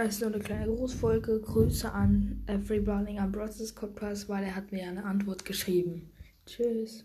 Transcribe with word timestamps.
Es 0.00 0.14
ist 0.14 0.20
nur 0.20 0.32
eine 0.32 0.38
kleine 0.38 0.72
Grußfolge. 0.72 1.40
Grüße 1.40 1.90
an 1.90 2.44
Everybody 2.46 3.18
am 3.18 3.32
Brothers 3.32 3.72
Podcast, 3.72 4.28
weil 4.28 4.44
er 4.44 4.54
hat 4.54 4.70
mir 4.70 4.86
eine 4.86 5.04
Antwort 5.04 5.44
geschrieben. 5.44 6.12
Tschüss. 6.46 7.04